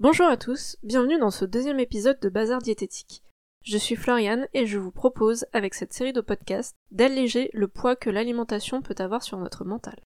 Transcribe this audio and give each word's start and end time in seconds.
Bonjour 0.00 0.28
à 0.28 0.36
tous, 0.36 0.76
bienvenue 0.84 1.18
dans 1.18 1.32
ce 1.32 1.44
deuxième 1.44 1.80
épisode 1.80 2.20
de 2.20 2.28
Bazar 2.28 2.60
Diététique. 2.60 3.24
Je 3.64 3.76
suis 3.76 3.96
Floriane 3.96 4.46
et 4.54 4.64
je 4.64 4.78
vous 4.78 4.92
propose, 4.92 5.44
avec 5.52 5.74
cette 5.74 5.92
série 5.92 6.12
de 6.12 6.20
podcasts, 6.20 6.76
d'alléger 6.92 7.50
le 7.52 7.66
poids 7.66 7.96
que 7.96 8.08
l'alimentation 8.08 8.80
peut 8.80 8.94
avoir 9.00 9.24
sur 9.24 9.38
notre 9.38 9.64
mental. 9.64 9.96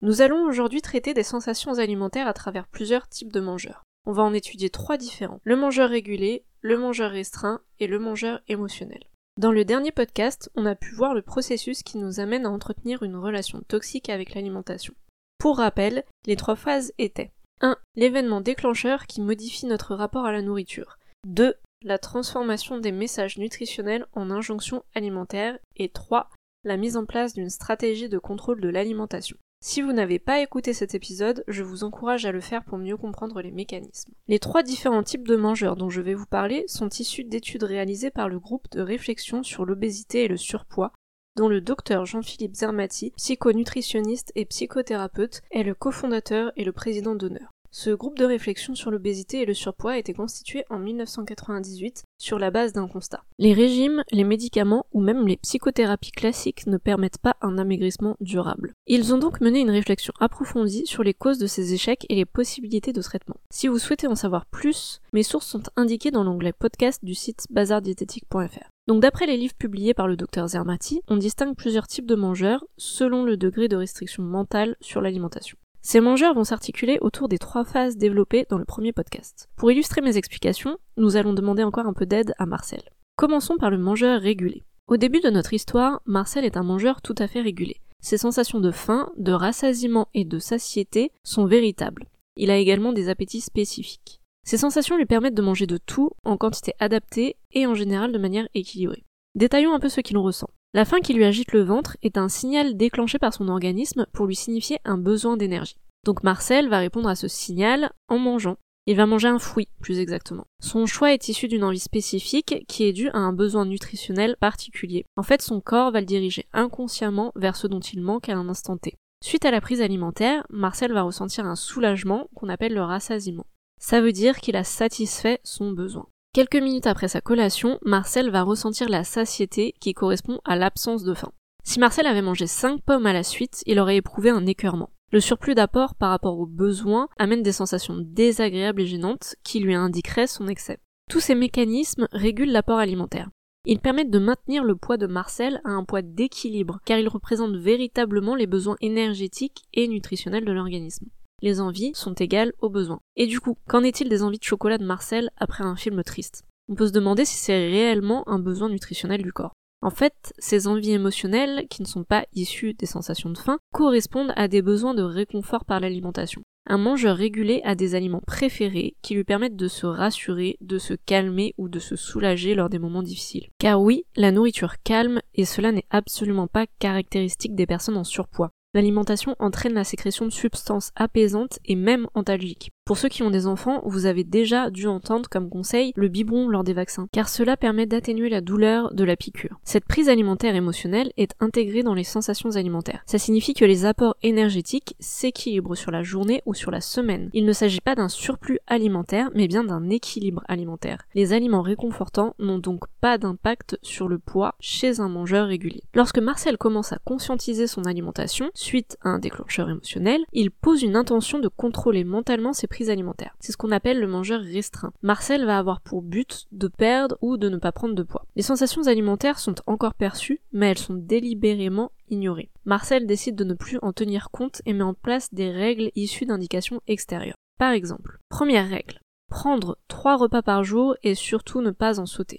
Nous 0.00 0.22
allons 0.22 0.44
aujourd'hui 0.44 0.80
traiter 0.80 1.12
des 1.12 1.24
sensations 1.24 1.80
alimentaires 1.80 2.28
à 2.28 2.34
travers 2.34 2.68
plusieurs 2.68 3.08
types 3.08 3.32
de 3.32 3.40
mangeurs. 3.40 3.82
On 4.06 4.12
va 4.12 4.22
en 4.22 4.32
étudier 4.32 4.70
trois 4.70 4.98
différents. 4.98 5.40
Le 5.42 5.56
mangeur 5.56 5.90
régulé, 5.90 6.44
le 6.60 6.78
mangeur 6.78 7.10
restreint 7.10 7.62
et 7.80 7.88
le 7.88 7.98
mangeur 7.98 8.42
émotionnel. 8.46 9.02
Dans 9.38 9.50
le 9.50 9.64
dernier 9.64 9.90
podcast, 9.90 10.52
on 10.54 10.66
a 10.66 10.76
pu 10.76 10.94
voir 10.94 11.14
le 11.14 11.22
processus 11.22 11.82
qui 11.82 11.98
nous 11.98 12.20
amène 12.20 12.46
à 12.46 12.50
entretenir 12.50 13.02
une 13.02 13.16
relation 13.16 13.60
toxique 13.66 14.08
avec 14.08 14.36
l'alimentation. 14.36 14.94
Pour 15.42 15.56
rappel, 15.56 16.04
les 16.24 16.36
trois 16.36 16.54
phases 16.54 16.92
étaient 16.98 17.32
1. 17.62 17.76
L'événement 17.96 18.40
déclencheur 18.40 19.08
qui 19.08 19.20
modifie 19.20 19.66
notre 19.66 19.96
rapport 19.96 20.24
à 20.24 20.30
la 20.30 20.40
nourriture. 20.40 21.00
2. 21.26 21.56
La 21.82 21.98
transformation 21.98 22.78
des 22.78 22.92
messages 22.92 23.38
nutritionnels 23.38 24.06
en 24.12 24.30
injonctions 24.30 24.84
alimentaires. 24.94 25.58
Et 25.74 25.88
3. 25.88 26.30
La 26.62 26.76
mise 26.76 26.96
en 26.96 27.06
place 27.06 27.34
d'une 27.34 27.50
stratégie 27.50 28.08
de 28.08 28.20
contrôle 28.20 28.60
de 28.60 28.68
l'alimentation. 28.68 29.36
Si 29.64 29.82
vous 29.82 29.92
n'avez 29.92 30.20
pas 30.20 30.40
écouté 30.40 30.72
cet 30.72 30.94
épisode, 30.94 31.42
je 31.48 31.64
vous 31.64 31.82
encourage 31.82 32.24
à 32.24 32.30
le 32.30 32.40
faire 32.40 32.62
pour 32.62 32.78
mieux 32.78 32.96
comprendre 32.96 33.42
les 33.42 33.50
mécanismes. 33.50 34.12
Les 34.28 34.38
trois 34.38 34.62
différents 34.62 35.02
types 35.02 35.26
de 35.26 35.34
mangeurs 35.34 35.74
dont 35.74 35.90
je 35.90 36.02
vais 36.02 36.14
vous 36.14 36.26
parler 36.26 36.62
sont 36.68 36.88
issus 36.88 37.24
d'études 37.24 37.64
réalisées 37.64 38.12
par 38.12 38.28
le 38.28 38.38
groupe 38.38 38.70
de 38.70 38.80
réflexion 38.80 39.42
sur 39.42 39.64
l'obésité 39.64 40.22
et 40.22 40.28
le 40.28 40.36
surpoids 40.36 40.92
dont 41.36 41.48
le 41.48 41.60
docteur 41.60 42.06
Jean-Philippe 42.06 42.54
Zermati, 42.54 43.12
psychonutritionniste 43.16 44.32
et 44.34 44.44
psychothérapeute, 44.44 45.42
est 45.50 45.62
le 45.62 45.74
cofondateur 45.74 46.52
et 46.56 46.64
le 46.64 46.72
président 46.72 47.14
d'honneur. 47.14 47.52
Ce 47.74 47.88
groupe 47.88 48.18
de 48.18 48.26
réflexion 48.26 48.74
sur 48.74 48.90
l'obésité 48.90 49.40
et 49.40 49.46
le 49.46 49.54
surpoids 49.54 49.92
a 49.92 49.98
été 49.98 50.12
constitué 50.12 50.66
en 50.68 50.78
1998 50.78 52.04
sur 52.18 52.38
la 52.38 52.50
base 52.50 52.74
d'un 52.74 52.86
constat. 52.86 53.24
Les 53.38 53.54
régimes, 53.54 54.04
les 54.12 54.24
médicaments 54.24 54.84
ou 54.92 55.00
même 55.00 55.26
les 55.26 55.38
psychothérapies 55.38 56.10
classiques 56.10 56.66
ne 56.66 56.76
permettent 56.76 57.16
pas 57.16 57.36
un 57.40 57.56
amaigrissement 57.56 58.16
durable. 58.20 58.74
Ils 58.86 59.14
ont 59.14 59.18
donc 59.18 59.40
mené 59.40 59.60
une 59.60 59.70
réflexion 59.70 60.12
approfondie 60.20 60.86
sur 60.86 61.02
les 61.02 61.14
causes 61.14 61.38
de 61.38 61.46
ces 61.46 61.72
échecs 61.72 62.04
et 62.10 62.14
les 62.14 62.26
possibilités 62.26 62.92
de 62.92 63.00
traitement. 63.00 63.36
Si 63.48 63.68
vous 63.68 63.78
souhaitez 63.78 64.06
en 64.06 64.16
savoir 64.16 64.44
plus, 64.44 65.00
mes 65.14 65.22
sources 65.22 65.46
sont 65.46 65.62
indiquées 65.76 66.10
dans 66.10 66.24
l'onglet 66.24 66.52
podcast 66.52 67.02
du 67.02 67.14
site 67.14 67.46
bazardiététique.fr. 67.48 68.71
Donc 68.88 69.00
d'après 69.00 69.26
les 69.26 69.36
livres 69.36 69.54
publiés 69.54 69.94
par 69.94 70.08
le 70.08 70.16
docteur 70.16 70.48
Zermati, 70.48 71.02
on 71.08 71.16
distingue 71.16 71.54
plusieurs 71.54 71.86
types 71.86 72.06
de 72.06 72.16
mangeurs 72.16 72.64
selon 72.76 73.24
le 73.24 73.36
degré 73.36 73.68
de 73.68 73.76
restriction 73.76 74.22
mentale 74.22 74.76
sur 74.80 75.00
l'alimentation. 75.00 75.56
Ces 75.82 76.00
mangeurs 76.00 76.34
vont 76.34 76.44
s'articuler 76.44 76.98
autour 77.00 77.28
des 77.28 77.38
trois 77.38 77.64
phases 77.64 77.96
développées 77.96 78.46
dans 78.48 78.58
le 78.58 78.64
premier 78.64 78.92
podcast. 78.92 79.48
Pour 79.56 79.70
illustrer 79.70 80.00
mes 80.00 80.16
explications, 80.16 80.78
nous 80.96 81.16
allons 81.16 81.32
demander 81.32 81.64
encore 81.64 81.86
un 81.86 81.92
peu 81.92 82.06
d'aide 82.06 82.34
à 82.38 82.46
Marcel. 82.46 82.82
Commençons 83.16 83.56
par 83.56 83.70
le 83.70 83.78
mangeur 83.78 84.20
régulé. 84.20 84.62
Au 84.88 84.96
début 84.96 85.20
de 85.20 85.30
notre 85.30 85.52
histoire, 85.52 86.00
Marcel 86.06 86.44
est 86.44 86.56
un 86.56 86.62
mangeur 86.62 87.02
tout 87.02 87.14
à 87.18 87.26
fait 87.26 87.40
régulé. 87.40 87.80
Ses 88.00 88.18
sensations 88.18 88.60
de 88.60 88.70
faim, 88.70 89.10
de 89.16 89.32
rassasiement 89.32 90.08
et 90.14 90.24
de 90.24 90.38
satiété 90.38 91.12
sont 91.22 91.46
véritables. 91.46 92.06
Il 92.36 92.50
a 92.50 92.56
également 92.56 92.92
des 92.92 93.08
appétits 93.08 93.40
spécifiques. 93.40 94.21
Ces 94.44 94.58
sensations 94.58 94.96
lui 94.96 95.06
permettent 95.06 95.34
de 95.34 95.42
manger 95.42 95.66
de 95.66 95.78
tout 95.78 96.10
en 96.24 96.36
quantité 96.36 96.74
adaptée 96.78 97.36
et 97.52 97.66
en 97.66 97.74
général 97.74 98.12
de 98.12 98.18
manière 98.18 98.48
équilibrée. 98.54 99.04
Détaillons 99.34 99.74
un 99.74 99.80
peu 99.80 99.88
ce 99.88 100.00
qu'il 100.00 100.18
ressent. 100.18 100.50
La 100.74 100.84
faim 100.84 101.00
qui 101.00 101.14
lui 101.14 101.24
agite 101.24 101.52
le 101.52 101.62
ventre 101.62 101.96
est 102.02 102.18
un 102.18 102.28
signal 102.28 102.76
déclenché 102.76 103.18
par 103.18 103.32
son 103.32 103.48
organisme 103.48 104.06
pour 104.12 104.26
lui 104.26 104.34
signifier 104.34 104.78
un 104.84 104.98
besoin 104.98 105.36
d'énergie. 105.36 105.76
Donc 106.04 106.22
Marcel 106.22 106.68
va 106.68 106.78
répondre 106.78 107.08
à 107.08 107.14
ce 107.14 107.28
signal 107.28 107.92
en 108.08 108.18
mangeant. 108.18 108.56
Il 108.86 108.96
va 108.96 109.06
manger 109.06 109.28
un 109.28 109.38
fruit, 109.38 109.68
plus 109.80 110.00
exactement. 110.00 110.46
Son 110.60 110.86
choix 110.86 111.12
est 111.12 111.28
issu 111.28 111.46
d'une 111.46 111.62
envie 111.62 111.78
spécifique 111.78 112.64
qui 112.66 112.82
est 112.82 112.92
due 112.92 113.10
à 113.10 113.18
un 113.18 113.32
besoin 113.32 113.64
nutritionnel 113.64 114.36
particulier. 114.40 115.04
En 115.16 115.22
fait, 115.22 115.40
son 115.40 115.60
corps 115.60 115.92
va 115.92 116.00
le 116.00 116.06
diriger 116.06 116.46
inconsciemment 116.52 117.30
vers 117.36 117.54
ce 117.54 117.68
dont 117.68 117.78
il 117.78 118.00
manque 118.00 118.28
à 118.28 118.36
un 118.36 118.48
instant 118.48 118.76
T. 118.76 118.96
Suite 119.22 119.44
à 119.44 119.52
la 119.52 119.60
prise 119.60 119.82
alimentaire, 119.82 120.44
Marcel 120.50 120.92
va 120.92 121.02
ressentir 121.02 121.46
un 121.46 121.54
soulagement 121.54 122.26
qu'on 122.34 122.48
appelle 122.48 122.74
le 122.74 122.82
rassasiement. 122.82 123.46
Ça 123.82 124.00
veut 124.00 124.12
dire 124.12 124.38
qu'il 124.38 124.54
a 124.54 124.62
satisfait 124.62 125.40
son 125.42 125.72
besoin. 125.72 126.06
Quelques 126.32 126.54
minutes 126.54 126.86
après 126.86 127.08
sa 127.08 127.20
collation, 127.20 127.80
Marcel 127.82 128.30
va 128.30 128.44
ressentir 128.44 128.88
la 128.88 129.02
satiété 129.02 129.74
qui 129.80 129.92
correspond 129.92 130.38
à 130.44 130.54
l'absence 130.54 131.02
de 131.02 131.14
faim. 131.14 131.32
Si 131.64 131.80
Marcel 131.80 132.06
avait 132.06 132.22
mangé 132.22 132.46
5 132.46 132.80
pommes 132.80 133.06
à 133.06 133.12
la 133.12 133.24
suite, 133.24 133.64
il 133.66 133.80
aurait 133.80 133.96
éprouvé 133.96 134.30
un 134.30 134.46
écœurement. 134.46 134.90
Le 135.10 135.18
surplus 135.18 135.56
d'apport 135.56 135.96
par 135.96 136.10
rapport 136.10 136.38
aux 136.38 136.46
besoins 136.46 137.08
amène 137.18 137.42
des 137.42 137.50
sensations 137.50 137.96
désagréables 137.98 138.82
et 138.82 138.86
gênantes 138.86 139.34
qui 139.42 139.58
lui 139.58 139.74
indiqueraient 139.74 140.28
son 140.28 140.46
excès. 140.46 140.78
Tous 141.10 141.20
ces 141.20 141.34
mécanismes 141.34 142.06
régulent 142.12 142.52
l'apport 142.52 142.78
alimentaire. 142.78 143.30
Ils 143.66 143.80
permettent 143.80 144.10
de 144.10 144.20
maintenir 144.20 144.62
le 144.62 144.76
poids 144.76 144.96
de 144.96 145.08
Marcel 145.08 145.60
à 145.64 145.70
un 145.70 145.82
poids 145.82 146.02
d'équilibre, 146.02 146.78
car 146.84 146.98
ils 146.98 147.08
représentent 147.08 147.56
véritablement 147.56 148.36
les 148.36 148.46
besoins 148.46 148.76
énergétiques 148.80 149.64
et 149.74 149.88
nutritionnels 149.88 150.44
de 150.44 150.52
l'organisme 150.52 151.08
les 151.42 151.60
envies 151.60 151.92
sont 151.94 152.14
égales 152.14 152.52
aux 152.60 152.70
besoins. 152.70 153.00
Et 153.16 153.26
du 153.26 153.40
coup, 153.40 153.58
qu'en 153.68 153.82
est-il 153.82 154.08
des 154.08 154.22
envies 154.22 154.38
de 154.38 154.44
chocolat 154.44 154.78
de 154.78 154.86
Marcel 154.86 155.30
après 155.36 155.64
un 155.64 155.76
film 155.76 156.02
triste? 156.02 156.44
On 156.68 156.74
peut 156.74 156.86
se 156.86 156.92
demander 156.92 157.24
si 157.24 157.36
c'est 157.36 157.68
réellement 157.68 158.26
un 158.28 158.38
besoin 158.38 158.68
nutritionnel 158.68 159.22
du 159.22 159.32
corps. 159.32 159.52
En 159.82 159.90
fait, 159.90 160.32
ces 160.38 160.68
envies 160.68 160.92
émotionnelles, 160.92 161.66
qui 161.68 161.82
ne 161.82 161.88
sont 161.88 162.04
pas 162.04 162.24
issues 162.32 162.72
des 162.72 162.86
sensations 162.86 163.30
de 163.30 163.38
faim, 163.38 163.58
correspondent 163.74 164.32
à 164.36 164.46
des 164.46 164.62
besoins 164.62 164.94
de 164.94 165.02
réconfort 165.02 165.64
par 165.64 165.80
l'alimentation. 165.80 166.42
Un 166.68 166.78
mangeur 166.78 167.16
régulé 167.16 167.60
a 167.64 167.74
des 167.74 167.96
aliments 167.96 168.22
préférés 168.24 168.94
qui 169.02 169.14
lui 169.14 169.24
permettent 169.24 169.56
de 169.56 169.66
se 169.66 169.84
rassurer, 169.84 170.56
de 170.60 170.78
se 170.78 170.94
calmer 170.94 171.54
ou 171.58 171.68
de 171.68 171.80
se 171.80 171.96
soulager 171.96 172.54
lors 172.54 172.68
des 172.68 172.78
moments 172.78 173.02
difficiles. 173.02 173.48
Car 173.58 173.82
oui, 173.82 174.04
la 174.14 174.30
nourriture 174.30 174.76
calme, 174.84 175.20
et 175.34 175.44
cela 175.44 175.72
n'est 175.72 175.86
absolument 175.90 176.46
pas 176.46 176.66
caractéristique 176.78 177.56
des 177.56 177.66
personnes 177.66 177.96
en 177.96 178.04
surpoids. 178.04 178.52
L'alimentation 178.74 179.36
entraîne 179.38 179.74
la 179.74 179.84
sécrétion 179.84 180.24
de 180.24 180.30
substances 180.30 180.92
apaisantes 180.96 181.58
et 181.66 181.76
même 181.76 182.06
antalgiques. 182.14 182.72
Pour 182.84 182.98
ceux 182.98 183.08
qui 183.08 183.22
ont 183.22 183.30
des 183.30 183.46
enfants, 183.46 183.80
vous 183.84 184.06
avez 184.06 184.24
déjà 184.24 184.68
dû 184.68 184.88
entendre 184.88 185.28
comme 185.30 185.48
conseil 185.48 185.92
le 185.94 186.08
biberon 186.08 186.48
lors 186.48 186.64
des 186.64 186.72
vaccins, 186.72 187.06
car 187.12 187.28
cela 187.28 187.56
permet 187.56 187.86
d'atténuer 187.86 188.28
la 188.28 188.40
douleur 188.40 188.92
de 188.92 189.04
la 189.04 189.14
piqûre. 189.14 189.60
Cette 189.62 189.84
prise 189.84 190.08
alimentaire 190.08 190.56
émotionnelle 190.56 191.12
est 191.16 191.30
intégrée 191.38 191.84
dans 191.84 191.94
les 191.94 192.02
sensations 192.02 192.56
alimentaires. 192.56 193.04
Ça 193.06 193.18
signifie 193.18 193.54
que 193.54 193.64
les 193.64 193.84
apports 193.84 194.16
énergétiques 194.24 194.96
s'équilibrent 194.98 195.76
sur 195.76 195.92
la 195.92 196.02
journée 196.02 196.42
ou 196.44 196.54
sur 196.54 196.72
la 196.72 196.80
semaine. 196.80 197.30
Il 197.34 197.46
ne 197.46 197.52
s'agit 197.52 197.80
pas 197.80 197.94
d'un 197.94 198.08
surplus 198.08 198.58
alimentaire, 198.66 199.30
mais 199.32 199.46
bien 199.46 199.62
d'un 199.62 199.88
équilibre 199.88 200.42
alimentaire. 200.48 201.04
Les 201.14 201.32
aliments 201.32 201.62
réconfortants 201.62 202.34
n'ont 202.40 202.58
donc 202.58 202.86
pas 203.00 203.16
d'impact 203.16 203.78
sur 203.82 204.08
le 204.08 204.18
poids 204.18 204.56
chez 204.58 204.98
un 204.98 205.08
mangeur 205.08 205.46
régulier. 205.46 205.84
Lorsque 205.94 206.18
Marcel 206.18 206.58
commence 206.58 206.92
à 206.92 206.98
conscientiser 207.04 207.68
son 207.68 207.84
alimentation, 207.84 208.50
suite 208.54 208.96
à 209.02 209.10
un 209.10 209.20
déclencheur 209.20 209.70
émotionnel, 209.70 210.22
il 210.32 210.50
pose 210.50 210.82
une 210.82 210.96
intention 210.96 211.38
de 211.38 211.46
contrôler 211.46 212.02
mentalement 212.02 212.52
ses 212.52 212.71
alimentaire. 212.80 213.36
C'est 213.40 213.52
ce 213.52 213.56
qu'on 213.56 213.70
appelle 213.70 214.00
le 214.00 214.06
mangeur 214.06 214.40
restreint. 214.40 214.92
Marcel 215.02 215.44
va 215.44 215.58
avoir 215.58 215.80
pour 215.80 216.02
but 216.02 216.46
de 216.52 216.68
perdre 216.68 217.16
ou 217.20 217.36
de 217.36 217.48
ne 217.48 217.56
pas 217.56 217.72
prendre 217.72 217.94
de 217.94 218.02
poids. 218.02 218.26
Les 218.36 218.42
sensations 218.42 218.86
alimentaires 218.86 219.38
sont 219.38 219.54
encore 219.66 219.94
perçues, 219.94 220.40
mais 220.52 220.70
elles 220.70 220.78
sont 220.78 220.94
délibérément 220.94 221.92
ignorées. 222.08 222.50
Marcel 222.64 223.06
décide 223.06 223.36
de 223.36 223.44
ne 223.44 223.54
plus 223.54 223.78
en 223.82 223.92
tenir 223.92 224.30
compte 224.30 224.62
et 224.66 224.72
met 224.72 224.82
en 224.82 224.94
place 224.94 225.32
des 225.32 225.50
règles 225.50 225.90
issues 225.94 226.26
d'indications 226.26 226.80
extérieures. 226.86 227.36
Par 227.58 227.72
exemple, 227.72 228.18
première 228.28 228.68
règle, 228.68 229.00
prendre 229.28 229.78
trois 229.88 230.16
repas 230.16 230.42
par 230.42 230.64
jour 230.64 230.96
et 231.02 231.14
surtout 231.14 231.60
ne 231.60 231.70
pas 231.70 232.00
en 232.00 232.06
sauter. 232.06 232.38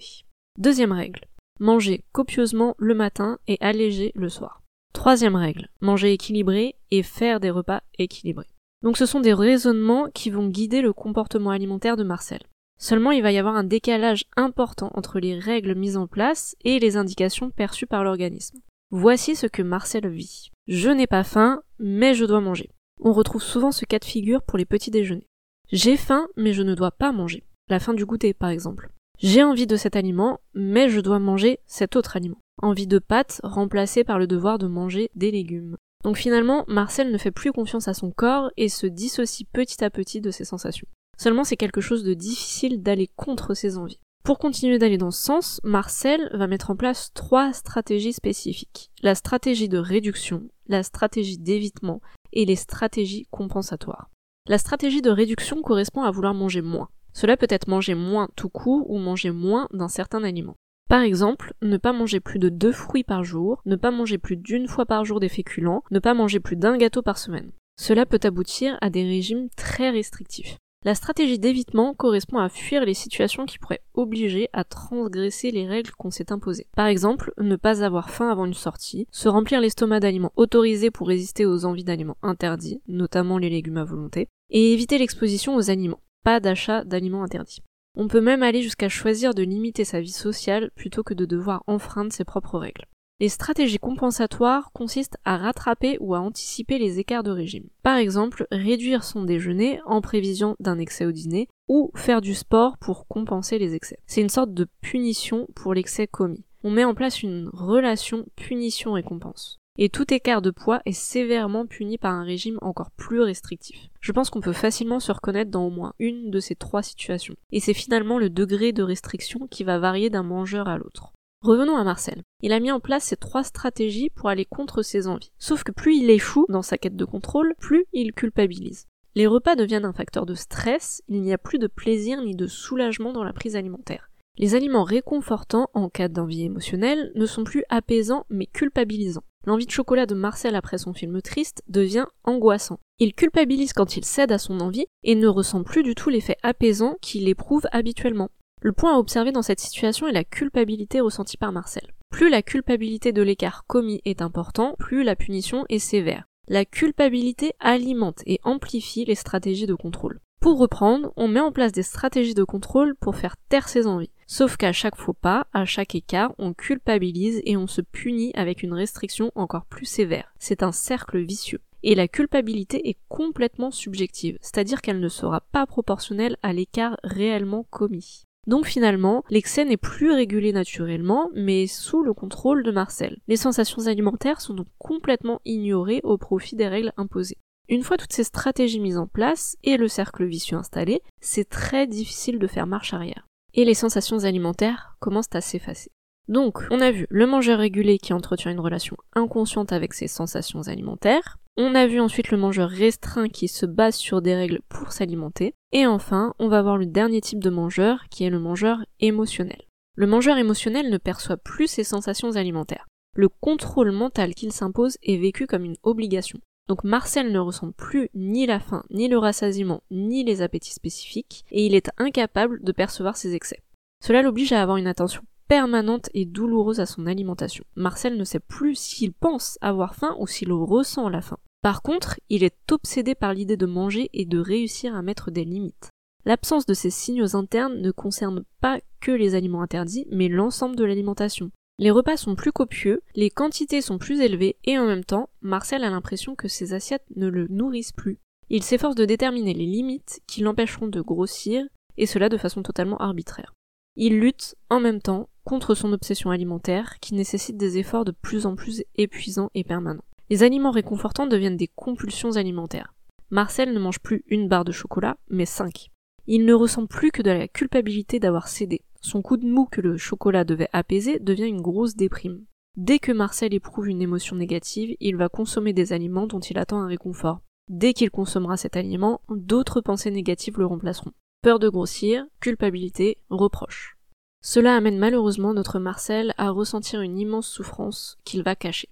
Deuxième 0.59 0.91
règle, 0.91 1.25
manger 1.59 2.03
copieusement 2.11 2.75
le 2.77 2.93
matin 2.93 3.39
et 3.47 3.57
alléger 3.61 4.11
le 4.15 4.29
soir. 4.29 4.61
Troisième 4.93 5.35
règle, 5.35 5.69
manger 5.81 6.13
équilibré 6.13 6.75
et 6.91 7.01
faire 7.01 7.39
des 7.39 7.49
repas 7.49 7.81
équilibrés. 7.97 8.52
Donc 8.83 8.97
ce 8.97 9.05
sont 9.05 9.21
des 9.21 9.33
raisonnements 9.33 10.09
qui 10.13 10.29
vont 10.29 10.47
guider 10.47 10.81
le 10.81 10.93
comportement 10.93 11.49
alimentaire 11.49 11.97
de 11.97 12.03
Marcel. 12.03 12.41
Seulement 12.77 13.11
il 13.11 13.23
va 13.23 13.31
y 13.31 13.37
avoir 13.37 13.55
un 13.55 13.63
décalage 13.63 14.25
important 14.35 14.91
entre 14.93 15.19
les 15.19 15.39
règles 15.39 15.73
mises 15.73 15.97
en 15.97 16.05
place 16.05 16.55
et 16.65 16.79
les 16.79 16.97
indications 16.97 17.49
perçues 17.49 17.87
par 17.87 18.03
l'organisme. 18.03 18.59
Voici 18.91 19.35
ce 19.35 19.47
que 19.47 19.61
Marcel 19.61 20.07
vit. 20.07 20.51
Je 20.67 20.89
n'ai 20.89 21.07
pas 21.07 21.23
faim, 21.23 21.63
mais 21.79 22.13
je 22.13 22.25
dois 22.25 22.41
manger. 22.41 22.69
On 23.01 23.13
retrouve 23.13 23.41
souvent 23.41 23.71
ce 23.71 23.85
cas 23.85 23.99
de 23.99 24.05
figure 24.05 24.43
pour 24.43 24.57
les 24.57 24.65
petits 24.65 24.91
déjeuners. 24.91 25.27
J'ai 25.71 25.97
faim, 25.97 26.27
mais 26.35 26.53
je 26.53 26.61
ne 26.61 26.75
dois 26.75 26.91
pas 26.91 27.11
manger. 27.11 27.43
La 27.69 27.79
fin 27.79 27.93
du 27.93 28.05
goûter, 28.05 28.33
par 28.33 28.49
exemple. 28.49 28.89
J'ai 29.19 29.43
envie 29.43 29.67
de 29.67 29.77
cet 29.77 29.95
aliment, 29.95 30.41
mais 30.53 30.89
je 30.89 30.99
dois 30.99 31.19
manger 31.19 31.59
cet 31.65 31.95
autre 31.95 32.17
aliment. 32.17 32.39
Envie 32.61 32.87
de 32.87 32.99
pâtes 32.99 33.39
remplacée 33.43 34.03
par 34.03 34.19
le 34.19 34.27
devoir 34.27 34.57
de 34.59 34.67
manger 34.67 35.09
des 35.15 35.31
légumes. 35.31 35.77
Donc 36.03 36.17
finalement, 36.17 36.65
Marcel 36.67 37.11
ne 37.11 37.17
fait 37.17 37.31
plus 37.31 37.51
confiance 37.51 37.87
à 37.87 37.93
son 37.93 38.11
corps 38.11 38.51
et 38.57 38.69
se 38.69 38.87
dissocie 38.87 39.47
petit 39.51 39.83
à 39.83 39.89
petit 39.89 40.21
de 40.21 40.31
ses 40.31 40.45
sensations. 40.45 40.87
Seulement 41.17 41.43
c'est 41.43 41.57
quelque 41.57 41.81
chose 41.81 42.03
de 42.03 42.13
difficile 42.13 42.81
d'aller 42.81 43.09
contre 43.15 43.53
ses 43.53 43.77
envies. 43.77 43.99
Pour 44.23 44.39
continuer 44.39 44.79
d'aller 44.79 44.97
dans 44.97 45.11
ce 45.11 45.21
sens, 45.21 45.59
Marcel 45.63 46.29
va 46.33 46.47
mettre 46.47 46.71
en 46.71 46.77
place 46.77 47.11
trois 47.13 47.51
stratégies 47.51 48.13
spécifiques. 48.13 48.89
La 49.01 49.15
stratégie 49.15 49.67
de 49.67 49.77
réduction, 49.77 50.43
la 50.67 50.83
stratégie 50.83 51.37
d'évitement 51.37 52.01
et 52.31 52.45
les 52.45 52.55
stratégies 52.55 53.27
compensatoires. 53.31 54.09
La 54.47 54.57
stratégie 54.57 55.01
de 55.01 55.09
réduction 55.09 55.61
correspond 55.61 56.03
à 56.03 56.11
vouloir 56.11 56.33
manger 56.33 56.61
moins. 56.61 56.89
Cela 57.13 57.37
peut 57.37 57.47
être 57.49 57.67
manger 57.67 57.95
moins 57.95 58.29
tout 58.35 58.49
court 58.49 58.89
ou 58.89 58.97
manger 58.97 59.31
moins 59.31 59.67
d'un 59.71 59.87
certain 59.87 60.23
aliment. 60.23 60.55
Par 60.89 61.01
exemple, 61.01 61.53
ne 61.61 61.77
pas 61.77 61.93
manger 61.93 62.19
plus 62.19 62.39
de 62.39 62.49
deux 62.49 62.71
fruits 62.71 63.03
par 63.03 63.23
jour, 63.23 63.61
ne 63.65 63.75
pas 63.75 63.91
manger 63.91 64.17
plus 64.17 64.37
d'une 64.37 64.67
fois 64.67 64.85
par 64.85 65.05
jour 65.05 65.19
des 65.19 65.29
féculents, 65.29 65.83
ne 65.91 65.99
pas 65.99 66.13
manger 66.13 66.39
plus 66.39 66.55
d'un 66.55 66.77
gâteau 66.77 67.01
par 67.01 67.17
semaine. 67.17 67.51
Cela 67.79 68.05
peut 68.05 68.19
aboutir 68.23 68.77
à 68.81 68.89
des 68.89 69.03
régimes 69.03 69.49
très 69.55 69.89
restrictifs. 69.89 70.57
La 70.85 70.95
stratégie 70.95 71.39
d'évitement 71.39 71.93
correspond 71.93 72.39
à 72.39 72.49
fuir 72.49 72.83
les 72.83 72.93
situations 72.93 73.45
qui 73.45 73.57
pourraient 73.57 73.83
obliger 73.93 74.49
à 74.51 74.65
transgresser 74.65 75.49
les 75.49 75.65
règles 75.65 75.91
qu'on 75.91 76.11
s'est 76.11 76.33
imposées. 76.33 76.67
Par 76.75 76.87
exemple, 76.87 77.31
ne 77.37 77.55
pas 77.55 77.83
avoir 77.83 78.09
faim 78.09 78.29
avant 78.29 78.45
une 78.45 78.53
sortie, 78.53 79.07
se 79.09 79.29
remplir 79.29 79.61
l'estomac 79.61 80.01
d'aliments 80.01 80.33
autorisés 80.35 80.91
pour 80.91 81.07
résister 81.07 81.45
aux 81.45 81.63
envies 81.63 81.85
d'aliments 81.85 82.17
interdits, 82.21 82.81
notamment 82.89 83.37
les 83.37 83.49
légumes 83.49 83.77
à 83.77 83.85
volonté, 83.85 84.27
et 84.49 84.73
éviter 84.73 84.97
l'exposition 84.97 85.55
aux 85.55 85.69
aliments. 85.69 86.01
Pas 86.25 86.41
d'achat 86.41 86.83
d'aliments 86.83 87.23
interdits. 87.23 87.61
On 87.95 88.07
peut 88.07 88.21
même 88.21 88.41
aller 88.41 88.63
jusqu'à 88.63 88.89
choisir 88.89 89.35
de 89.35 89.43
limiter 89.43 89.85
sa 89.85 90.01
vie 90.01 90.11
sociale 90.11 90.71
plutôt 90.75 91.03
que 91.03 91.13
de 91.13 91.25
devoir 91.25 91.63
enfreindre 91.67 92.11
ses 92.11 92.25
propres 92.25 92.57
règles. 92.57 92.87
Les 93.19 93.29
stratégies 93.29 93.77
compensatoires 93.77 94.71
consistent 94.73 95.17
à 95.23 95.37
rattraper 95.37 95.97
ou 95.99 96.15
à 96.15 96.19
anticiper 96.19 96.79
les 96.79 96.99
écarts 96.99 97.21
de 97.21 97.29
régime. 97.29 97.69
Par 97.83 97.97
exemple, 97.97 98.47
réduire 98.51 99.03
son 99.03 99.23
déjeuner 99.23 99.79
en 99.85 100.01
prévision 100.01 100.55
d'un 100.59 100.79
excès 100.79 101.05
au 101.05 101.11
dîner 101.11 101.47
ou 101.67 101.91
faire 101.93 102.21
du 102.21 102.33
sport 102.33 102.79
pour 102.79 103.07
compenser 103.07 103.59
les 103.59 103.75
excès. 103.75 103.99
C'est 104.07 104.21
une 104.21 104.29
sorte 104.29 104.53
de 104.53 104.67
punition 104.81 105.47
pour 105.55 105.75
l'excès 105.75 106.07
commis. 106.07 106.43
On 106.63 106.71
met 106.71 106.85
en 106.85 106.95
place 106.95 107.21
une 107.21 107.49
relation 107.53 108.25
punition-récompense. 108.35 109.59
Et 109.79 109.89
tout 109.89 110.13
écart 110.13 110.43
de 110.43 110.51
poids 110.51 110.81
est 110.85 110.91
sévèrement 110.91 111.65
puni 111.65 111.97
par 111.97 112.13
un 112.13 112.23
régime 112.23 112.59
encore 112.61 112.91
plus 112.91 113.21
restrictif. 113.21 113.89
Je 114.01 114.11
pense 114.11 114.29
qu'on 114.29 114.41
peut 114.41 114.53
facilement 114.53 114.99
se 114.99 115.11
reconnaître 115.11 115.49
dans 115.49 115.65
au 115.65 115.71
moins 115.71 115.93
une 115.97 116.29
de 116.29 116.39
ces 116.39 116.55
trois 116.55 116.83
situations. 116.83 117.35
Et 117.51 117.59
c'est 117.59 117.73
finalement 117.73 118.19
le 118.19 118.29
degré 118.29 118.71
de 118.71 118.83
restriction 118.83 119.47
qui 119.47 119.63
va 119.63 119.79
varier 119.79 120.11
d'un 120.11 120.21
mangeur 120.21 120.67
à 120.67 120.77
l'autre. 120.77 121.13
Revenons 121.41 121.75
à 121.75 121.83
Marcel. 121.83 122.21
Il 122.41 122.53
a 122.53 122.59
mis 122.59 122.71
en 122.71 122.79
place 122.79 123.03
ces 123.03 123.17
trois 123.17 123.43
stratégies 123.43 124.11
pour 124.11 124.29
aller 124.29 124.45
contre 124.45 124.83
ses 124.83 125.07
envies. 125.07 125.33
Sauf 125.39 125.63
que 125.63 125.71
plus 125.71 125.97
il 125.97 126.09
échoue 126.09 126.45
dans 126.49 126.61
sa 126.61 126.77
quête 126.77 126.95
de 126.95 127.03
contrôle, 127.03 127.55
plus 127.59 127.85
il 127.93 128.13
culpabilise. 128.13 128.85
Les 129.15 129.27
repas 129.27 129.55
deviennent 129.55 129.85
un 129.85 129.93
facteur 129.93 130.25
de 130.25 130.35
stress, 130.35 131.01
il 131.07 131.21
n'y 131.21 131.33
a 131.33 131.37
plus 131.37 131.59
de 131.59 131.67
plaisir 131.67 132.21
ni 132.21 132.35
de 132.35 132.47
soulagement 132.47 133.11
dans 133.11 133.23
la 133.23 133.33
prise 133.33 133.55
alimentaire. 133.55 134.09
Les 134.37 134.55
aliments 134.55 134.83
réconfortants 134.83 135.69
en 135.73 135.89
cas 135.89 136.07
d'envie 136.07 136.43
émotionnelle 136.43 137.11
ne 137.15 137.25
sont 137.25 137.43
plus 137.43 137.63
apaisants 137.69 138.25
mais 138.29 138.47
culpabilisants. 138.47 139.23
L'envie 139.45 139.65
de 139.65 139.71
chocolat 139.71 140.05
de 140.05 140.15
Marcel 140.15 140.55
après 140.55 140.77
son 140.77 140.93
film 140.93 141.21
triste 141.21 141.63
devient 141.67 142.05
angoissant. 142.23 142.79
Il 142.99 143.13
culpabilise 143.13 143.73
quand 143.73 143.97
il 143.97 144.05
cède 144.05 144.31
à 144.31 144.37
son 144.37 144.61
envie 144.61 144.85
et 145.03 145.15
ne 145.15 145.27
ressent 145.27 145.63
plus 145.63 145.83
du 145.83 145.95
tout 145.95 146.09
l'effet 146.09 146.37
apaisant 146.43 146.95
qu'il 147.01 147.27
éprouve 147.27 147.67
habituellement. 147.73 148.29
Le 148.61 148.71
point 148.71 148.95
à 148.95 148.99
observer 148.99 149.33
dans 149.33 149.41
cette 149.41 149.59
situation 149.59 150.07
est 150.07 150.13
la 150.13 150.23
culpabilité 150.23 151.01
ressentie 151.01 151.35
par 151.35 151.51
Marcel. 151.51 151.91
Plus 152.09 152.29
la 152.29 152.41
culpabilité 152.41 153.11
de 153.11 153.21
l'écart 153.21 153.65
commis 153.67 154.01
est 154.05 154.21
important, 154.21 154.75
plus 154.79 155.03
la 155.03 155.17
punition 155.17 155.65
est 155.67 155.79
sévère. 155.79 156.25
La 156.47 156.63
culpabilité 156.63 157.51
alimente 157.59 158.21
et 158.25 158.39
amplifie 158.43 159.03
les 159.03 159.15
stratégies 159.15 159.65
de 159.65 159.75
contrôle. 159.75 160.21
Pour 160.39 160.59
reprendre, 160.59 161.11
on 161.17 161.27
met 161.27 161.39
en 161.39 161.51
place 161.51 161.71
des 161.71 161.83
stratégies 161.83 162.33
de 162.33 162.43
contrôle 162.43 162.95
pour 162.95 163.15
faire 163.15 163.35
taire 163.49 163.67
ses 163.67 163.87
envies. 163.87 164.11
Sauf 164.35 164.57
qu'à 164.57 164.73
chaque 164.73 164.95
faux 164.95 165.13
pas, 165.13 165.45
à 165.53 165.63
chaque 165.63 165.93
écart, 165.93 166.33
on 166.39 166.55
culpabilise 166.55 167.39
et 167.45 167.55
on 167.55 167.67
se 167.67 167.81
punit 167.81 168.31
avec 168.33 168.63
une 168.63 168.73
restriction 168.73 169.31
encore 169.35 169.67
plus 169.67 169.85
sévère. 169.85 170.33
C'est 170.39 170.63
un 170.63 170.71
cercle 170.71 171.19
vicieux. 171.19 171.61
Et 171.83 171.93
la 171.93 172.07
culpabilité 172.07 172.89
est 172.89 172.97
complètement 173.09 173.69
subjective, 173.69 174.39
c'est-à-dire 174.41 174.81
qu'elle 174.81 174.99
ne 174.99 175.07
sera 175.07 175.41
pas 175.51 175.67
proportionnelle 175.67 176.37
à 176.41 176.51
l'écart 176.51 176.97
réellement 177.03 177.67
commis. 177.69 178.23
Donc 178.47 178.65
finalement, 178.65 179.23
l'excès 179.29 179.65
n'est 179.65 179.77
plus 179.77 180.11
régulé 180.11 180.51
naturellement, 180.51 181.29
mais 181.35 181.67
sous 181.67 182.01
le 182.01 182.15
contrôle 182.15 182.63
de 182.63 182.71
Marcel. 182.71 183.19
Les 183.27 183.37
sensations 183.37 183.85
alimentaires 183.85 184.41
sont 184.41 184.55
donc 184.55 184.67
complètement 184.79 185.41
ignorées 185.45 186.01
au 186.03 186.17
profit 186.17 186.55
des 186.55 186.67
règles 186.67 186.91
imposées. 186.97 187.37
Une 187.69 187.83
fois 187.83 187.97
toutes 187.97 188.13
ces 188.13 188.23
stratégies 188.23 188.79
mises 188.79 188.97
en 188.97 189.05
place 189.05 189.57
et 189.63 189.77
le 189.77 189.87
cercle 189.87 190.25
vicieux 190.25 190.57
installé, 190.57 191.03
c'est 191.21 191.47
très 191.47 191.85
difficile 191.85 192.39
de 192.39 192.47
faire 192.47 192.65
marche 192.65 192.95
arrière. 192.95 193.27
Et 193.53 193.65
les 193.65 193.73
sensations 193.73 194.23
alimentaires 194.23 194.95
commencent 194.99 195.33
à 195.33 195.41
s'effacer. 195.41 195.91
Donc, 196.27 196.59
on 196.71 196.79
a 196.79 196.91
vu 196.91 197.05
le 197.09 197.27
mangeur 197.27 197.59
régulé 197.59 197.97
qui 197.97 198.13
entretient 198.13 198.51
une 198.51 198.59
relation 198.59 198.97
inconsciente 199.13 199.71
avec 199.71 199.93
ses 199.93 200.07
sensations 200.07 200.61
alimentaires, 200.67 201.37
on 201.55 201.75
a 201.75 201.85
vu 201.85 201.99
ensuite 201.99 202.31
le 202.31 202.37
mangeur 202.37 202.67
restreint 202.67 203.29
qui 203.29 203.47
se 203.47 203.67
base 203.67 203.95
sur 203.95 204.23
des 204.23 204.33
règles 204.33 204.61
pour 204.69 204.91
s'alimenter. 204.91 205.53
Et 205.71 205.85
enfin, 205.85 206.33
on 206.39 206.47
va 206.47 206.63
voir 206.63 206.77
le 206.77 206.87
dernier 206.87 207.21
type 207.21 207.43
de 207.43 207.51
mangeur 207.51 208.05
qui 208.09 208.23
est 208.23 208.31
le 208.31 208.39
mangeur 208.39 208.79
émotionnel. 208.99 209.61
Le 209.95 210.07
mangeur 210.07 210.37
émotionnel 210.37 210.89
ne 210.89 210.97
perçoit 210.97 211.37
plus 211.37 211.67
ses 211.67 211.83
sensations 211.83 212.35
alimentaires. 212.37 212.87
Le 213.15 213.29
contrôle 213.29 213.91
mental 213.91 214.33
qu'il 214.33 214.51
s'impose 214.51 214.97
est 215.03 215.17
vécu 215.17 215.45
comme 215.45 215.65
une 215.65 215.77
obligation. 215.83 216.39
Donc 216.67 216.83
Marcel 216.83 217.31
ne 217.31 217.39
ressent 217.39 217.71
plus 217.71 218.09
ni 218.13 218.45
la 218.45 218.59
faim, 218.59 218.83
ni 218.89 219.07
le 219.07 219.17
rassasiement, 219.17 219.83
ni 219.91 220.23
les 220.23 220.41
appétits 220.41 220.73
spécifiques, 220.73 221.45
et 221.51 221.65
il 221.65 221.75
est 221.75 221.91
incapable 221.97 222.63
de 222.63 222.71
percevoir 222.71 223.17
ses 223.17 223.35
excès. 223.35 223.61
Cela 224.03 224.21
l'oblige 224.21 224.53
à 224.53 224.61
avoir 224.61 224.77
une 224.77 224.87
attention 224.87 225.21
permanente 225.47 226.09
et 226.13 226.25
douloureuse 226.25 226.79
à 226.79 226.85
son 226.85 227.05
alimentation. 227.05 227.65
Marcel 227.75 228.17
ne 228.17 228.23
sait 228.23 228.39
plus 228.39 228.75
s'il 228.75 229.13
pense 229.13 229.57
avoir 229.61 229.95
faim 229.95 230.15
ou 230.19 230.27
s'il 230.27 230.51
ressent 230.51 231.09
la 231.09 231.21
faim. 231.21 231.37
Par 231.61 231.81
contre, 231.81 232.19
il 232.29 232.43
est 232.43 232.71
obsédé 232.71 233.15
par 233.15 233.33
l'idée 233.33 233.57
de 233.57 233.65
manger 233.65 234.09
et 234.13 234.25
de 234.25 234.39
réussir 234.39 234.95
à 234.95 235.01
mettre 235.01 235.31
des 235.31 235.45
limites. 235.45 235.89
L'absence 236.25 236.65
de 236.65 236.73
ces 236.73 236.89
signaux 236.89 237.35
internes 237.35 237.81
ne 237.81 237.91
concerne 237.91 238.43
pas 238.61 238.79
que 239.01 239.11
les 239.11 239.35
aliments 239.35 239.61
interdits, 239.61 240.07
mais 240.11 240.29
l'ensemble 240.29 240.75
de 240.75 240.85
l'alimentation. 240.85 241.51
Les 241.79 241.91
repas 241.91 242.17
sont 242.17 242.35
plus 242.35 242.51
copieux, 242.51 243.01
les 243.15 243.29
quantités 243.29 243.81
sont 243.81 243.97
plus 243.97 244.21
élevées, 244.21 244.57
et 244.63 244.77
en 244.77 244.85
même 244.85 245.03
temps, 245.03 245.29
Marcel 245.41 245.83
a 245.83 245.89
l'impression 245.89 246.35
que 246.35 246.47
ses 246.47 246.73
assiettes 246.73 247.05
ne 247.15 247.27
le 247.27 247.47
nourrissent 247.49 247.91
plus. 247.91 248.19
Il 248.49 248.63
s'efforce 248.63 248.95
de 248.95 249.05
déterminer 249.05 249.53
les 249.53 249.65
limites 249.65 250.21
qui 250.27 250.41
l'empêcheront 250.41 250.87
de 250.87 251.01
grossir, 251.01 251.65
et 251.97 252.05
cela 252.05 252.29
de 252.29 252.37
façon 252.37 252.61
totalement 252.61 252.97
arbitraire. 252.97 253.53
Il 253.95 254.19
lutte 254.19 254.55
en 254.69 254.79
même 254.79 255.01
temps 255.01 255.29
contre 255.43 255.75
son 255.75 255.93
obsession 255.93 256.31
alimentaire 256.31 256.99
qui 256.99 257.15
nécessite 257.15 257.57
des 257.57 257.77
efforts 257.77 258.05
de 258.05 258.11
plus 258.11 258.45
en 258.45 258.55
plus 258.55 258.83
épuisants 258.95 259.49
et 259.53 259.63
permanents. 259.63 260.05
Les 260.29 260.43
aliments 260.43 260.71
réconfortants 260.71 261.27
deviennent 261.27 261.57
des 261.57 261.69
compulsions 261.75 262.37
alimentaires. 262.37 262.93
Marcel 263.29 263.73
ne 263.73 263.79
mange 263.79 263.99
plus 263.99 264.23
une 264.27 264.47
barre 264.47 264.65
de 264.65 264.71
chocolat, 264.71 265.17
mais 265.29 265.45
cinq. 265.45 265.89
Il 266.25 266.45
ne 266.45 266.53
ressent 266.53 266.85
plus 266.85 267.11
que 267.11 267.21
de 267.21 267.31
la 267.31 267.47
culpabilité 267.47 268.19
d'avoir 268.19 268.47
cédé. 268.47 268.81
Son 269.01 269.21
coup 269.21 269.37
de 269.37 269.45
mou 269.45 269.65
que 269.65 269.81
le 269.81 269.97
chocolat 269.97 270.43
devait 270.43 270.69
apaiser 270.71 271.19
devient 271.19 271.47
une 271.47 271.61
grosse 271.61 271.95
déprime. 271.95 272.45
Dès 272.77 272.99
que 272.99 273.11
Marcel 273.11 273.53
éprouve 273.53 273.89
une 273.89 274.01
émotion 274.01 274.35
négative, 274.35 274.95
il 274.99 275.15
va 275.15 275.29
consommer 275.29 275.73
des 275.73 275.93
aliments 275.93 276.27
dont 276.27 276.39
il 276.39 276.57
attend 276.57 276.81
un 276.81 276.87
réconfort. 276.87 277.41
Dès 277.69 277.93
qu'il 277.93 278.09
consommera 278.09 278.57
cet 278.57 278.75
aliment, 278.77 279.21
d'autres 279.29 279.81
pensées 279.81 280.11
négatives 280.11 280.57
le 280.57 280.65
remplaceront 280.65 281.11
peur 281.43 281.59
de 281.59 281.67
grossir, 281.67 282.25
culpabilité, 282.39 283.17
reproche. 283.29 283.97
Cela 284.41 284.75
amène 284.75 284.97
malheureusement 284.97 285.53
notre 285.53 285.77
Marcel 285.77 286.33
à 286.37 286.49
ressentir 286.49 287.01
une 287.01 287.19
immense 287.19 287.47
souffrance 287.47 288.17
qu'il 288.23 288.43
va 288.43 288.55
cacher. 288.55 288.89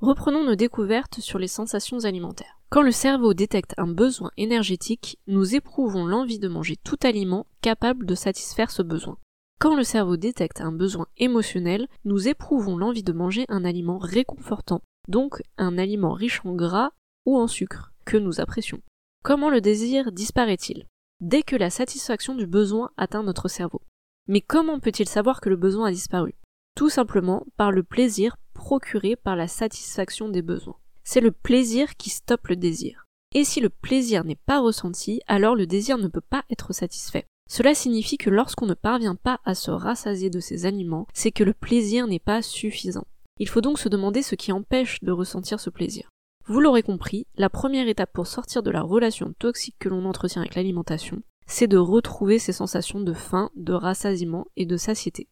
Reprenons 0.00 0.44
nos 0.44 0.54
découvertes 0.54 1.18
sur 1.18 1.38
les 1.38 1.48
sensations 1.48 2.04
alimentaires. 2.04 2.60
Quand 2.74 2.82
le 2.82 2.90
cerveau 2.90 3.34
détecte 3.34 3.72
un 3.76 3.86
besoin 3.86 4.32
énergétique, 4.36 5.20
nous 5.28 5.54
éprouvons 5.54 6.06
l'envie 6.06 6.40
de 6.40 6.48
manger 6.48 6.74
tout 6.74 6.96
aliment 7.04 7.46
capable 7.62 8.04
de 8.04 8.16
satisfaire 8.16 8.72
ce 8.72 8.82
besoin. 8.82 9.16
Quand 9.60 9.76
le 9.76 9.84
cerveau 9.84 10.16
détecte 10.16 10.60
un 10.60 10.72
besoin 10.72 11.06
émotionnel, 11.16 11.86
nous 12.04 12.26
éprouvons 12.26 12.76
l'envie 12.76 13.04
de 13.04 13.12
manger 13.12 13.44
un 13.48 13.64
aliment 13.64 13.98
réconfortant, 13.98 14.82
donc 15.06 15.40
un 15.56 15.78
aliment 15.78 16.14
riche 16.14 16.40
en 16.44 16.52
gras 16.52 16.90
ou 17.26 17.38
en 17.38 17.46
sucre, 17.46 17.92
que 18.04 18.16
nous 18.16 18.40
apprécions. 18.40 18.80
Comment 19.22 19.50
le 19.50 19.60
désir 19.60 20.10
disparaît-il? 20.10 20.88
Dès 21.20 21.44
que 21.44 21.54
la 21.54 21.70
satisfaction 21.70 22.34
du 22.34 22.48
besoin 22.48 22.90
atteint 22.96 23.22
notre 23.22 23.46
cerveau. 23.46 23.82
Mais 24.26 24.40
comment 24.40 24.80
peut-il 24.80 25.08
savoir 25.08 25.40
que 25.40 25.48
le 25.48 25.56
besoin 25.56 25.90
a 25.90 25.92
disparu? 25.92 26.34
Tout 26.74 26.88
simplement 26.88 27.46
par 27.56 27.70
le 27.70 27.84
plaisir 27.84 28.36
procuré 28.52 29.14
par 29.14 29.36
la 29.36 29.46
satisfaction 29.46 30.28
des 30.28 30.42
besoins. 30.42 30.74
C'est 31.04 31.20
le 31.20 31.30
plaisir 31.30 31.96
qui 31.96 32.10
stoppe 32.10 32.48
le 32.48 32.56
désir. 32.56 33.04
Et 33.34 33.44
si 33.44 33.60
le 33.60 33.68
plaisir 33.68 34.24
n'est 34.24 34.36
pas 34.36 34.60
ressenti, 34.60 35.20
alors 35.26 35.54
le 35.54 35.66
désir 35.66 35.98
ne 35.98 36.08
peut 36.08 36.20
pas 36.20 36.44
être 36.50 36.72
satisfait. 36.72 37.26
Cela 37.48 37.74
signifie 37.74 38.16
que 38.16 38.30
lorsqu'on 38.30 38.66
ne 38.66 38.74
parvient 38.74 39.16
pas 39.16 39.40
à 39.44 39.54
se 39.54 39.70
rassasier 39.70 40.30
de 40.30 40.40
ces 40.40 40.64
aliments, 40.64 41.06
c'est 41.12 41.30
que 41.30 41.44
le 41.44 41.52
plaisir 41.52 42.06
n'est 42.06 42.18
pas 42.18 42.40
suffisant. 42.40 43.06
Il 43.38 43.48
faut 43.48 43.60
donc 43.60 43.78
se 43.78 43.88
demander 43.88 44.22
ce 44.22 44.34
qui 44.34 44.52
empêche 44.52 45.02
de 45.02 45.12
ressentir 45.12 45.60
ce 45.60 45.68
plaisir. 45.68 46.08
Vous 46.46 46.60
l'aurez 46.60 46.82
compris, 46.82 47.26
la 47.36 47.50
première 47.50 47.88
étape 47.88 48.12
pour 48.12 48.26
sortir 48.26 48.62
de 48.62 48.70
la 48.70 48.82
relation 48.82 49.34
toxique 49.38 49.76
que 49.78 49.88
l'on 49.88 50.04
entretient 50.04 50.42
avec 50.42 50.54
l'alimentation, 50.54 51.22
c'est 51.46 51.66
de 51.66 51.76
retrouver 51.76 52.38
ces 52.38 52.52
sensations 52.52 53.00
de 53.00 53.12
faim, 53.12 53.50
de 53.56 53.72
rassasiement 53.72 54.46
et 54.56 54.64
de 54.64 54.76
satiété. 54.76 55.28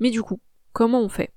Mais 0.00 0.10
du 0.10 0.22
coup, 0.22 0.40
comment 0.72 1.02
on 1.02 1.08
fait? 1.08 1.33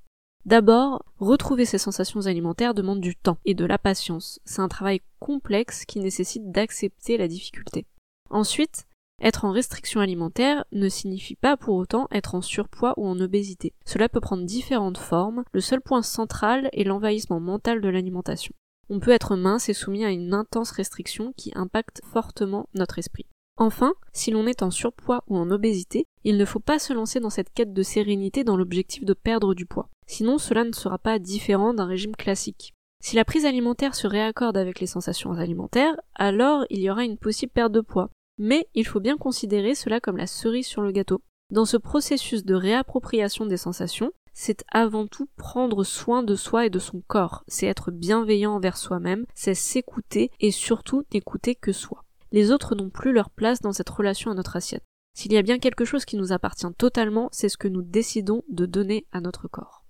D'abord, 0.47 1.03
retrouver 1.19 1.65
ces 1.65 1.77
sensations 1.77 2.25
alimentaires 2.25 2.73
demande 2.73 3.01
du 3.01 3.17
temps 3.17 3.37
et 3.43 3.53
de 3.53 3.65
la 3.65 3.77
patience. 3.77 4.39
C'est 4.45 4.61
un 4.61 4.69
travail 4.69 5.01
complexe 5.19 5.83
qui 5.83 5.99
nécessite 5.99 6.51
d'accepter 6.51 7.17
la 7.17 7.27
difficulté. 7.27 7.85
Ensuite, 8.29 8.87
être 9.21 9.43
en 9.43 9.51
restriction 9.51 9.99
alimentaire 9.99 10.63
ne 10.71 10.87
signifie 10.87 11.35
pas 11.35 11.57
pour 11.57 11.75
autant 11.75 12.07
être 12.11 12.33
en 12.33 12.41
surpoids 12.41 12.93
ou 12.95 13.05
en 13.05 13.19
obésité. 13.19 13.73
Cela 13.83 14.07
peut 14.07 14.21
prendre 14.21 14.45
différentes 14.45 14.99
formes, 14.99 15.43
le 15.51 15.59
seul 15.59 15.81
point 15.81 16.01
central 16.01 16.69
est 16.71 16.85
l'envahissement 16.85 17.41
mental 17.41 17.81
de 17.81 17.89
l'alimentation. 17.89 18.53
On 18.89 19.01
peut 19.01 19.11
être 19.11 19.35
mince 19.35 19.67
et 19.67 19.73
soumis 19.73 20.05
à 20.05 20.11
une 20.11 20.33
intense 20.33 20.71
restriction 20.71 21.33
qui 21.35 21.51
impacte 21.55 21.99
fortement 22.05 22.69
notre 22.73 22.99
esprit. 22.99 23.25
Enfin, 23.57 23.93
si 24.13 24.29
l'on 24.29 24.45
est 24.45 24.61
en 24.61 24.69
surpoids 24.69 25.23
ou 25.27 25.37
en 25.37 25.49
obésité, 25.49 26.05
il 26.23 26.37
ne 26.37 26.45
faut 26.45 26.59
pas 26.59 26.79
se 26.79 26.93
lancer 26.93 27.19
dans 27.19 27.31
cette 27.31 27.51
quête 27.53 27.73
de 27.73 27.83
sérénité 27.83 28.43
dans 28.43 28.55
l'objectif 28.55 29.03
de 29.03 29.13
perdre 29.13 29.55
du 29.55 29.65
poids. 29.65 29.89
Sinon, 30.05 30.37
cela 30.37 30.63
ne 30.63 30.73
sera 30.73 30.99
pas 30.99 31.19
différent 31.19 31.73
d'un 31.73 31.85
régime 31.85 32.15
classique. 32.15 32.73
Si 33.03 33.15
la 33.15 33.25
prise 33.25 33.45
alimentaire 33.45 33.95
se 33.95 34.07
réaccorde 34.07 34.57
avec 34.57 34.79
les 34.79 34.87
sensations 34.87 35.31
alimentaires, 35.33 35.95
alors 36.15 36.65
il 36.69 36.79
y 36.79 36.89
aura 36.89 37.03
une 37.03 37.17
possible 37.17 37.51
perte 37.51 37.71
de 37.71 37.81
poids. 37.81 38.09
Mais 38.37 38.67
il 38.75 38.85
faut 38.85 38.99
bien 38.99 39.17
considérer 39.17 39.73
cela 39.73 39.99
comme 39.99 40.17
la 40.17 40.27
cerise 40.27 40.67
sur 40.67 40.81
le 40.81 40.91
gâteau. 40.91 41.21
Dans 41.51 41.65
ce 41.65 41.77
processus 41.77 42.43
de 42.43 42.53
réappropriation 42.53 43.45
des 43.45 43.57
sensations, 43.57 44.11
c'est 44.33 44.63
avant 44.71 45.07
tout 45.07 45.27
prendre 45.35 45.83
soin 45.83 46.21
de 46.21 46.35
soi 46.35 46.67
et 46.67 46.69
de 46.69 46.77
son 46.77 47.01
corps, 47.07 47.43
c'est 47.47 47.65
être 47.65 47.89
bienveillant 47.89 48.53
envers 48.53 48.77
soi-même, 48.77 49.25
c'est 49.33 49.55
s'écouter 49.55 50.29
et 50.39 50.51
surtout 50.51 51.03
n'écouter 51.11 51.55
que 51.55 51.71
soi. 51.71 52.03
Les 52.31 52.51
autres 52.51 52.75
n'ont 52.75 52.89
plus 52.89 53.13
leur 53.13 53.29
place 53.29 53.62
dans 53.62 53.74
cette 53.74 53.89
relation 53.89 54.31
à 54.31 54.34
notre 54.34 54.55
assiette. 54.55 54.84
S'il 55.13 55.34
y 55.34 55.38
a 55.38 55.41
bien 55.41 55.60
quelque 55.60 55.86
chose 55.86 56.05
qui 56.05 56.15
nous 56.15 56.31
appartient 56.31 56.72
totalement, 56.77 57.29
c'est 57.31 57.50
ce 57.50 57.57
que 57.57 57.67
nous 57.67 57.81
décidons 57.81 58.43
de 58.50 58.65
donner 58.65 59.07
à 59.12 59.22
notre 59.22 59.48
corps. 59.48 59.84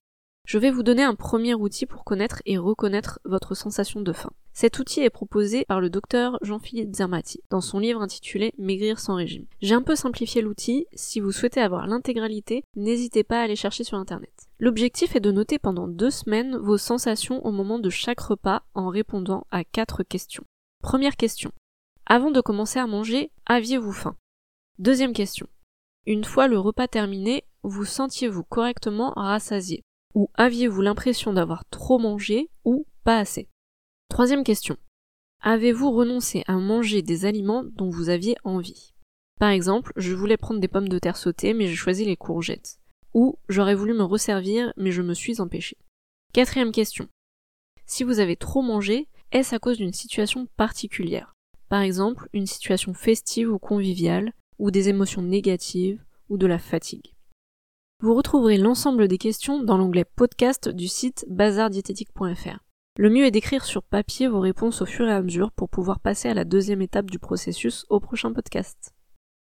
Je 0.47 0.57
vais 0.57 0.71
vous 0.71 0.83
donner 0.83 1.03
un 1.03 1.15
premier 1.15 1.53
outil 1.55 1.85
pour 1.85 2.05
connaître 2.05 2.41
et 2.45 2.57
reconnaître 2.57 3.19
votre 3.25 3.53
sensation 3.53 3.99
de 3.99 4.13
faim. 4.13 4.31
Cet 4.53 4.79
outil 4.79 5.01
est 5.01 5.09
proposé 5.09 5.65
par 5.65 5.81
le 5.81 5.89
docteur 5.89 6.39
Jean-Philippe 6.41 6.95
Zermati 6.95 7.41
dans 7.49 7.59
son 7.59 7.79
livre 7.79 8.01
intitulé 8.01 8.53
Maigrir 8.57 8.97
sans 8.97 9.15
régime. 9.15 9.45
J'ai 9.61 9.75
un 9.75 9.81
peu 9.81 9.97
simplifié 9.97 10.41
l'outil, 10.41 10.87
si 10.93 11.19
vous 11.19 11.33
souhaitez 11.33 11.59
avoir 11.59 11.85
l'intégralité, 11.85 12.63
n'hésitez 12.77 13.25
pas 13.25 13.41
à 13.41 13.43
aller 13.43 13.57
chercher 13.57 13.83
sur 13.83 13.97
internet. 13.97 14.47
L'objectif 14.59 15.17
est 15.17 15.19
de 15.19 15.33
noter 15.33 15.59
pendant 15.59 15.89
deux 15.89 16.11
semaines 16.11 16.55
vos 16.55 16.77
sensations 16.77 17.45
au 17.45 17.51
moment 17.51 17.77
de 17.77 17.89
chaque 17.89 18.21
repas 18.21 18.63
en 18.73 18.87
répondant 18.87 19.45
à 19.51 19.65
quatre 19.65 20.03
questions. 20.03 20.45
Première 20.81 21.17
question. 21.17 21.51
Avant 22.09 22.31
de 22.31 22.39
commencer 22.39 22.79
à 22.79 22.87
manger, 22.87 23.31
aviez-vous 23.45 23.91
faim? 23.91 24.15
Deuxième 24.79 25.11
question. 25.11 25.45
Une 26.05 26.23
fois 26.23 26.47
le 26.47 26.57
repas 26.57 26.87
terminé, 26.87 27.43
vous 27.63 27.83
sentiez-vous 27.83 28.45
correctement 28.45 29.11
rassasié? 29.17 29.83
Ou 30.15 30.29
aviez-vous 30.35 30.81
l'impression 30.81 31.33
d'avoir 31.33 31.65
trop 31.65 31.99
mangé 31.99 32.49
ou 32.63 32.87
pas 33.03 33.17
assez? 33.17 33.49
Troisième 34.07 34.45
question. 34.45 34.77
Avez-vous 35.41 35.91
renoncé 35.91 36.45
à 36.47 36.53
manger 36.53 37.01
des 37.01 37.25
aliments 37.25 37.65
dont 37.65 37.89
vous 37.89 38.07
aviez 38.07 38.37
envie? 38.45 38.93
Par 39.37 39.49
exemple, 39.49 39.91
je 39.97 40.15
voulais 40.15 40.37
prendre 40.37 40.61
des 40.61 40.69
pommes 40.69 40.87
de 40.87 40.99
terre 40.99 41.17
sautées 41.17 41.53
mais 41.53 41.67
j'ai 41.67 41.75
choisi 41.75 42.05
les 42.05 42.15
courgettes. 42.15 42.79
Ou 43.13 43.37
j'aurais 43.49 43.75
voulu 43.75 43.93
me 43.93 44.03
resservir 44.03 44.71
mais 44.77 44.91
je 44.93 45.01
me 45.01 45.13
suis 45.13 45.41
empêché. 45.41 45.75
Quatrième 46.31 46.71
question. 46.71 47.09
Si 47.85 48.05
vous 48.05 48.19
avez 48.19 48.37
trop 48.37 48.61
mangé, 48.61 49.09
est-ce 49.33 49.53
à 49.53 49.59
cause 49.59 49.77
d'une 49.77 49.91
situation 49.91 50.47
particulière? 50.55 51.33
Par 51.69 51.81
exemple, 51.81 52.29
une 52.33 52.47
situation 52.47 52.93
festive 52.93 53.51
ou 53.51 53.59
conviviale, 53.59 54.33
ou 54.59 54.71
des 54.71 54.89
émotions 54.89 55.21
négatives, 55.21 56.03
ou 56.29 56.37
de 56.37 56.47
la 56.47 56.59
fatigue. 56.59 57.13
Vous 58.01 58.13
retrouverez 58.13 58.57
l'ensemble 58.57 59.07
des 59.07 59.17
questions 59.17 59.63
dans 59.63 59.77
l'onglet 59.77 60.05
podcast 60.05 60.69
du 60.69 60.87
site 60.87 61.25
bazardiététique.fr. 61.29 62.59
Le 62.99 63.09
mieux 63.09 63.25
est 63.25 63.31
d'écrire 63.31 63.65
sur 63.65 63.83
papier 63.83 64.27
vos 64.27 64.39
réponses 64.39 64.81
au 64.81 64.85
fur 64.85 65.07
et 65.07 65.13
à 65.13 65.21
mesure 65.21 65.51
pour 65.51 65.69
pouvoir 65.69 65.99
passer 65.99 66.29
à 66.29 66.33
la 66.33 66.45
deuxième 66.45 66.81
étape 66.81 67.11
du 67.11 67.19
processus 67.19 67.85
au 67.89 67.99
prochain 67.99 68.33
podcast. 68.33 68.93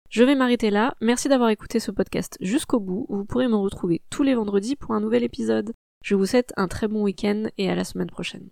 Je 0.10 0.24
vais 0.24 0.36
m'arrêter 0.36 0.70
là, 0.70 0.96
merci 1.02 1.30
d'avoir 1.30 1.50
écouté 1.50 1.80
ce 1.80 1.92
podcast 1.92 2.38
jusqu'au 2.42 2.80
bout, 2.80 3.06
vous 3.10 3.26
pourrez 3.26 3.48
me 3.48 3.56
retrouver 3.56 4.02
tous 4.10 4.24
les 4.24 4.36
vendredis 4.36 4.76
pour 4.76 4.94
un 4.94 5.00
nouvel 5.00 5.24
épisode. 5.24 5.74
Je 6.04 6.16
vous 6.16 6.26
souhaite 6.26 6.52
un 6.58 6.68
très 6.68 6.88
bon 6.88 7.04
week-end 7.04 7.46
et 7.58 7.70
à 7.70 7.76
la 7.76 7.84
semaine 7.84 8.10
prochaine. 8.10 8.50